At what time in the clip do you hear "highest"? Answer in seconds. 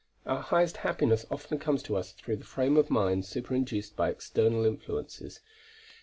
0.41-0.77